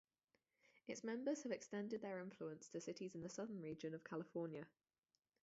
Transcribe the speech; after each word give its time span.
Its 0.87 1.03
members 1.03 1.43
have 1.43 1.51
extended 1.51 2.01
their 2.01 2.17
influence 2.21 2.67
to 2.69 2.81
cities 2.81 3.13
in 3.13 3.21
the 3.21 3.29
southern 3.29 3.61
region 3.61 3.93
of 3.93 4.03
California. 4.03 4.65